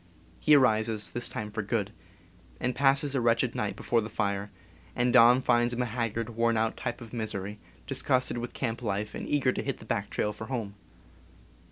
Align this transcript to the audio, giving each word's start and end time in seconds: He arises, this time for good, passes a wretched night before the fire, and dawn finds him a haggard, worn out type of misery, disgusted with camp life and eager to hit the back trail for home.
He 0.39 0.55
arises, 0.55 1.11
this 1.11 1.29
time 1.29 1.51
for 1.51 1.61
good, 1.61 1.91
passes 2.73 3.13
a 3.13 3.21
wretched 3.21 3.53
night 3.53 3.75
before 3.75 4.01
the 4.01 4.09
fire, 4.09 4.49
and 4.95 5.13
dawn 5.13 5.41
finds 5.43 5.75
him 5.75 5.81
a 5.83 5.85
haggard, 5.85 6.31
worn 6.31 6.57
out 6.57 6.75
type 6.75 7.01
of 7.01 7.13
misery, 7.13 7.59
disgusted 7.85 8.39
with 8.39 8.53
camp 8.53 8.81
life 8.81 9.13
and 9.13 9.29
eager 9.29 9.51
to 9.51 9.61
hit 9.61 9.77
the 9.77 9.85
back 9.85 10.09
trail 10.09 10.33
for 10.33 10.47
home. 10.47 10.73